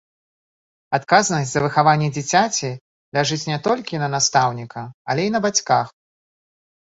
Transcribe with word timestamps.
Адказнасць 0.97 1.51
за 1.51 1.59
выхаванне 1.65 2.07
дзіцяці 2.15 2.69
ляжыць 3.19 3.47
не 3.51 3.59
толькі 3.69 4.01
на 4.05 4.09
настаўніка, 4.15 4.81
але 5.13 5.21
і 5.31 5.37
на 5.37 5.45
бацьках. 5.47 5.87